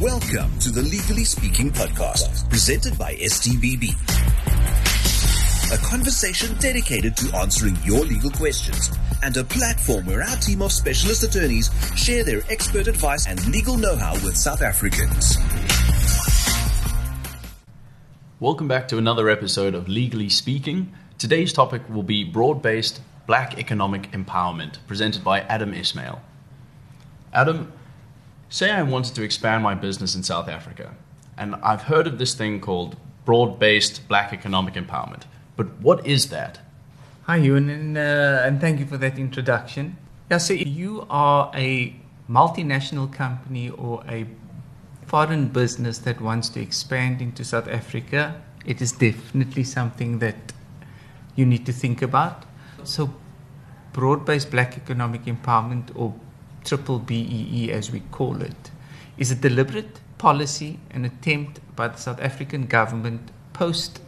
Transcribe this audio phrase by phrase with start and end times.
[0.00, 3.90] Welcome to the Legally Speaking podcast, presented by STBB.
[5.72, 8.90] A conversation dedicated to answering your legal questions
[9.24, 13.76] and a platform where our team of specialist attorneys share their expert advice and legal
[13.76, 15.36] know-how with South Africans.
[18.38, 20.94] Welcome back to another episode of Legally Speaking.
[21.18, 26.22] Today's topic will be broad based black economic empowerment, presented by Adam Ismail.
[27.32, 27.72] Adam,
[28.48, 30.94] say I wanted to expand my business in South Africa,
[31.36, 35.22] and I've heard of this thing called broad based black economic empowerment,
[35.56, 36.60] but what is that?
[37.24, 39.98] Hi, Ewan, and, uh, and thank you for that introduction.
[40.30, 41.94] Yeah, so you are a
[42.28, 44.26] multinational company or a
[45.06, 50.52] foreign business that wants to expand into South Africa, it is definitely something that
[51.34, 52.44] you need to think about.
[52.84, 53.14] So,
[53.92, 56.14] broad based black economic empowerment, or
[56.64, 58.70] triple BEE as we call it,
[59.16, 64.00] is a deliberate policy and attempt by the South African government post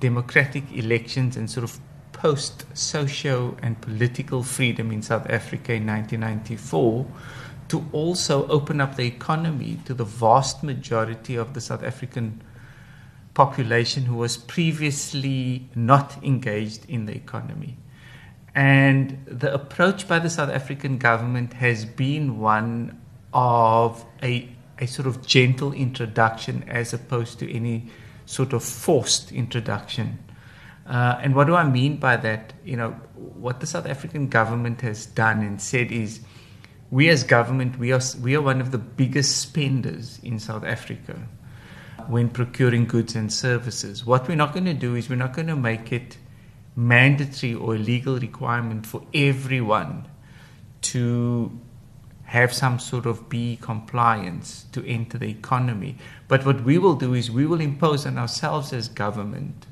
[0.00, 1.78] democratic elections and sort of
[2.12, 7.06] post socio and political freedom in South Africa in 1994
[7.68, 12.42] to also open up the economy to the vast majority of the South African
[13.34, 17.76] population who was previously not engaged in the economy.
[18.58, 23.00] And the approach by the South African government has been one
[23.32, 24.48] of a,
[24.80, 27.86] a sort of gentle introduction as opposed to any
[28.26, 30.18] sort of forced introduction.
[30.88, 32.52] Uh, and what do I mean by that?
[32.64, 36.18] You know, what the South African government has done and said is
[36.90, 41.16] we as government, we are, we are one of the biggest spenders in South Africa
[42.08, 44.04] when procuring goods and services.
[44.04, 46.18] What we're not going to do is we're not going to make it
[46.78, 50.06] mandatory or a legal requirement for everyone
[50.80, 51.50] to
[52.22, 55.96] have some sort of B compliance to enter the economy.
[56.28, 59.66] But what we will do is we will impose on ourselves as government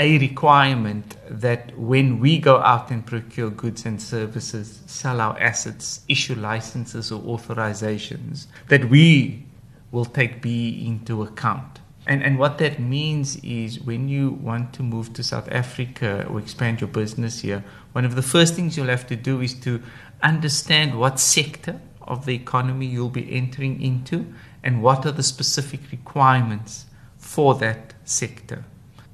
[0.00, 6.00] a requirement that when we go out and procure goods and services, sell our assets,
[6.08, 9.44] issue licenses or authorizations, that we
[9.90, 11.80] will take B into account.
[12.08, 16.38] And, and what that means is when you want to move to South Africa or
[16.38, 19.82] expand your business here, one of the first things you'll have to do is to
[20.22, 24.32] understand what sector of the economy you'll be entering into
[24.64, 26.86] and what are the specific requirements
[27.18, 28.64] for that sector.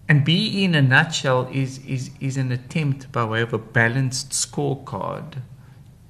[0.09, 4.31] And BE in a nutshell is, is, is an attempt by way of a balanced
[4.31, 5.39] scorecard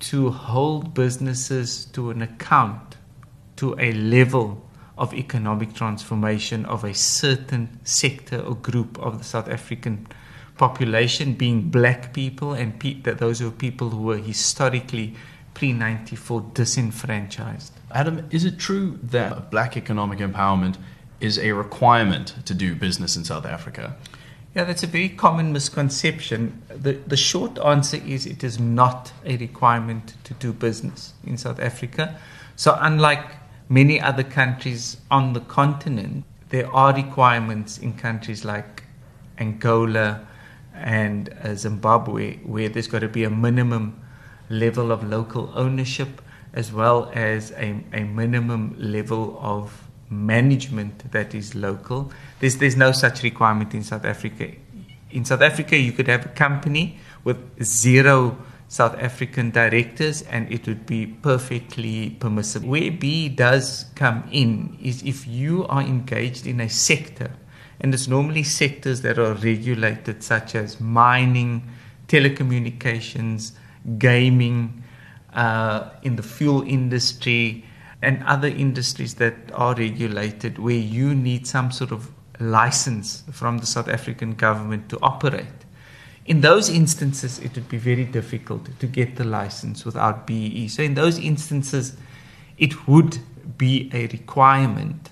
[0.00, 2.96] to hold businesses to an account,
[3.56, 9.48] to a level of economic transformation of a certain sector or group of the South
[9.48, 10.06] African
[10.56, 15.14] population, being black people and pe- that those are people who were historically
[15.52, 17.72] pre 94 disenfranchised.
[17.90, 20.76] Adam, is it true that black economic empowerment
[21.20, 23.96] is a requirement to do business in South Africa?
[24.54, 26.62] Yeah, that's a very common misconception.
[26.68, 31.58] The, the short answer is it is not a requirement to do business in South
[31.58, 32.16] Africa.
[32.54, 33.24] So, unlike
[33.68, 38.84] many other countries on the continent, there are requirements in countries like
[39.38, 40.26] Angola
[40.74, 44.00] and uh, Zimbabwe where there's got to be a minimum
[44.50, 46.20] level of local ownership
[46.52, 52.12] as well as a, a minimum level of management that is local.
[52.40, 54.52] There's, there's no such requirement in South Africa.
[55.10, 58.38] In South Africa, you could have a company with zero
[58.68, 62.68] South African directors and it would be perfectly permissible.
[62.68, 67.30] Where B does come in is if you are engaged in a sector,
[67.80, 71.68] and it's normally sectors that are regulated, such as mining,
[72.08, 73.52] telecommunications,
[73.98, 74.82] gaming,
[75.34, 77.64] uh, in the fuel industry,
[78.00, 82.10] and other industries that are regulated where you need some sort of
[82.40, 85.63] license from the South African government to operate.
[86.26, 90.68] In those instances, it would be very difficult to get the license without BEE.
[90.68, 91.96] So, in those instances,
[92.56, 93.18] it would
[93.58, 95.10] be a requirement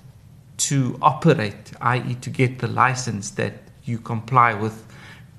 [0.56, 3.54] to operate, i.e., to get the license that
[3.84, 4.86] you comply with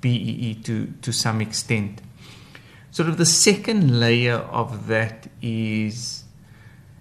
[0.00, 2.00] BEE to, to some extent.
[2.90, 6.24] Sort of the second layer of that is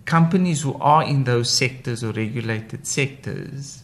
[0.05, 3.82] companies who are in those sectors or regulated sectors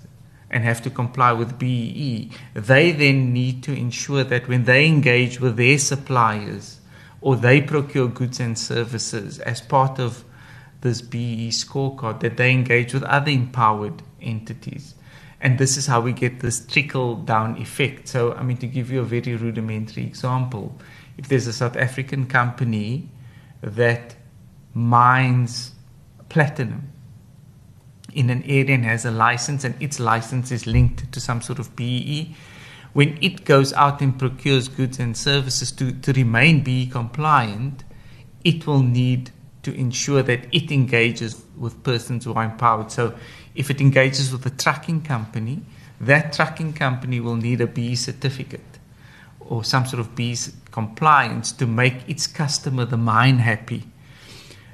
[0.51, 5.39] and have to comply with BEE, they then need to ensure that when they engage
[5.39, 6.79] with their suppliers
[7.21, 10.23] or they procure goods and services as part of
[10.81, 14.95] this BEE scorecard, that they engage with other empowered entities.
[15.41, 18.07] And this is how we get this trickle down effect.
[18.07, 20.77] So, I mean, to give you a very rudimentary example,
[21.17, 23.09] if there's a South African company
[23.61, 24.15] that
[24.73, 25.73] mines
[26.29, 26.91] platinum
[28.13, 31.59] in an area and has a license and its license is linked to some sort
[31.59, 32.35] of BEE,
[32.93, 37.83] when it goes out and procures goods and services to, to remain BEE compliant,
[38.43, 39.31] it will need
[39.63, 42.91] to ensure that it engages with persons who are empowered.
[42.91, 43.15] So
[43.55, 45.61] if it engages with a trucking company,
[46.01, 48.79] that trucking company will need a BEE certificate
[49.39, 50.37] or some sort of BEE
[50.71, 53.83] compliance to make its customer, the mine, happy.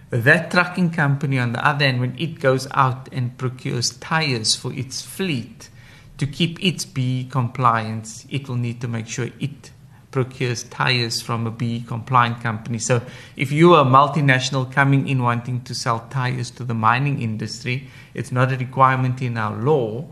[0.10, 4.72] That trucking company, on the other hand, when it goes out and procures tires for
[4.74, 5.70] its fleet
[6.18, 9.72] to keep its BEE compliance, it will need to make sure it
[10.12, 12.80] procures tires from a BEE compliant company.
[12.80, 13.02] So
[13.36, 17.90] if you are a multinational coming in wanting to sell tires to the mining industry,
[18.14, 20.06] it's not a requirement in our law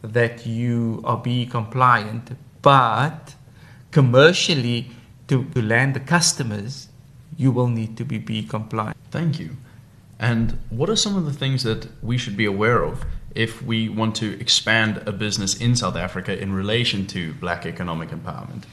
[0.00, 2.30] that you are BEE compliant,
[2.62, 3.34] but
[3.90, 4.90] commercially
[5.28, 6.88] to, to land the customers,
[7.36, 8.96] you will need to be BEE compliant.
[9.10, 9.56] Thank you.
[10.18, 13.88] And what are some of the things that we should be aware of if we
[13.88, 18.64] want to expand a business in South Africa in relation to black economic empowerment?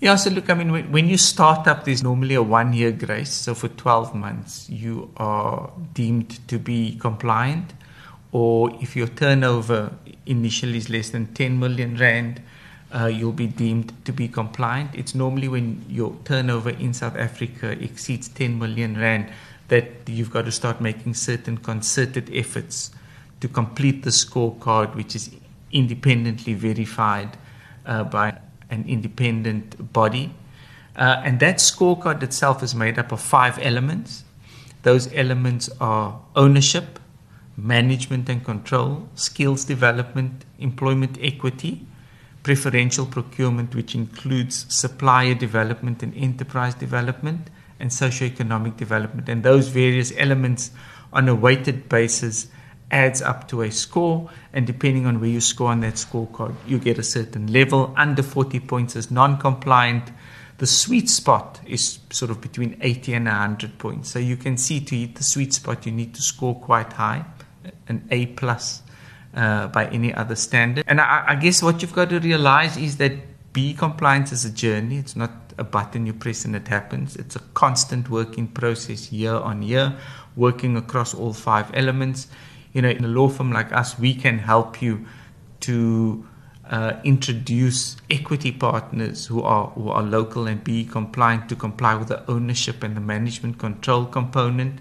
[0.00, 3.30] Yeah, so look, I mean, when, you start up, there's normally a one year grace.
[3.30, 7.74] So for 12 months, you are deemed to be compliant.
[8.32, 9.92] Or if your turnover
[10.24, 12.40] initially is less than 10 million Rand,
[12.94, 14.94] uh, you'll be deemed to be compliant.
[14.94, 19.30] It's normally when your turnover in South Africa exceeds 10 million Rand
[19.68, 22.90] that you've got to start making certain concerted efforts
[23.40, 25.30] to complete the scorecard, which is
[25.70, 27.36] independently verified
[27.86, 28.36] uh, by
[28.70, 30.34] an independent body.
[30.96, 34.24] Uh, and that scorecard itself is made up of five elements.
[34.82, 36.98] Those elements are ownership,
[37.56, 41.86] management and control, skills development, employment equity,
[42.42, 49.28] preferential procurement, which includes supplier development and enterprise development, and socioeconomic development.
[49.28, 50.70] And those various elements
[51.12, 52.48] on a weighted basis
[52.90, 56.78] adds up to a score, and depending on where you score on that scorecard, you
[56.78, 57.94] get a certain level.
[57.96, 60.10] Under 40 points is non compliant.
[60.58, 64.10] The sweet spot is sort of between 80 and 100 points.
[64.10, 67.24] So you can see to hit the sweet spot, you need to score quite high,
[67.88, 68.82] an A plus
[69.34, 70.84] uh, by any other standard.
[70.86, 73.12] And I, I guess what you've got to realize is that
[73.52, 74.98] BEE compliance is a journey.
[74.98, 77.16] It's not a button you press and it happens.
[77.16, 79.94] It's a constant working process year on year,
[80.36, 82.28] working across all five elements
[82.72, 85.06] you know, in a law firm like us, we can help you
[85.60, 86.26] to
[86.68, 92.08] uh, introduce equity partners who are who are local and be compliant to comply with
[92.08, 94.80] the ownership and the management control component.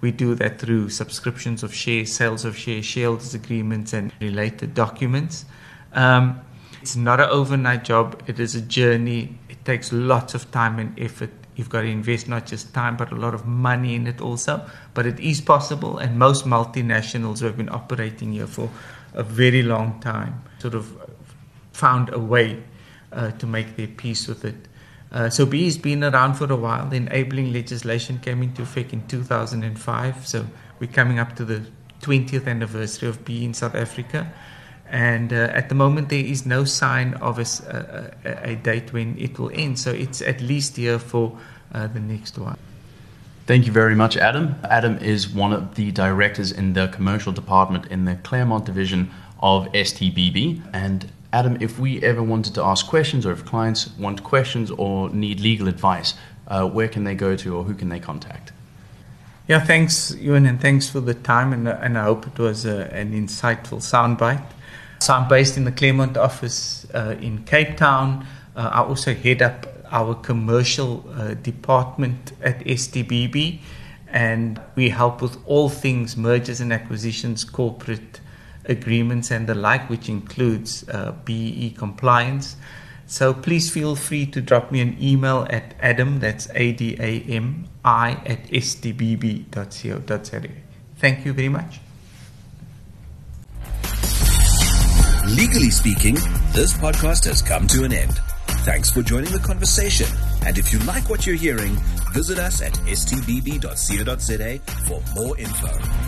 [0.00, 5.44] We do that through subscriptions of shares, sales of shares, shareholders agreements, and related documents.
[5.92, 6.40] Um,
[6.80, 8.22] it's not an overnight job.
[8.26, 9.38] It is a journey.
[9.48, 13.10] It takes lots of time and effort You've got to invest not just time, but
[13.10, 14.64] a lot of money in it also.
[14.94, 18.70] But it is possible, and most multinationals who have been operating here for
[19.12, 20.96] a very long time sort of
[21.72, 22.62] found a way
[23.10, 24.68] uh, to make their peace with it.
[25.10, 26.86] Uh, so BEE has been around for a while.
[26.88, 30.26] The enabling legislation came into effect in 2005.
[30.26, 30.46] So
[30.80, 31.62] we're coming up to the
[32.02, 34.32] 20th anniversary of BEE in South Africa.
[34.90, 39.18] And uh, at the moment, there is no sign of a, a, a, date when
[39.18, 39.78] it will end.
[39.78, 41.38] So it's at least here for
[41.74, 42.56] uh, the next one.
[43.46, 44.54] Thank you very much, Adam.
[44.64, 49.10] Adam is one of the directors in the commercial department in the Claremont division
[49.40, 50.62] of STBB.
[50.72, 55.10] And Adam, if we ever wanted to ask questions or if clients want questions or
[55.10, 56.14] need legal advice,
[56.46, 58.52] uh, where can they go to or who can they contact?
[59.46, 61.52] Yeah, thanks, Ewan, and thanks for the time.
[61.52, 64.44] And, and I hope it was a, an insightful soundbite.
[65.00, 68.26] So I'm based in the Claremont office uh, in Cape Town.
[68.56, 73.60] Uh, I also head up our commercial uh, department at STBB,
[74.08, 78.20] and we help with all things mergers and acquisitions, corporate
[78.64, 82.56] agreements, and the like, which includes uh, BEE compliance.
[83.06, 87.20] So please feel free to drop me an email at adam, that's A D A
[87.22, 90.42] M I, at stbb.co.za.
[90.96, 91.80] Thank you very much.
[95.28, 96.14] Legally speaking,
[96.52, 98.18] this podcast has come to an end.
[98.64, 100.06] Thanks for joining the conversation.
[100.44, 101.76] And if you like what you're hearing,
[102.12, 106.07] visit us at stbb.co.za for more info.